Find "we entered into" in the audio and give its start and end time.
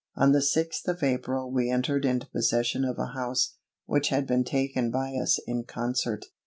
1.51-2.25